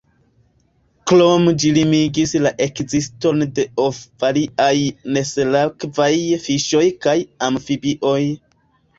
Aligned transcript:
Krome 1.09 1.51
ĝi 1.63 1.67
limigis 1.73 2.31
la 2.45 2.51
ekziston 2.65 3.43
de 3.59 3.65
of 3.83 3.99
variaj 4.23 4.71
nesalakvaj 5.17 6.09
fiŝoj 6.47 6.83
kaj 7.07 7.15
amfibioj. 7.49 8.17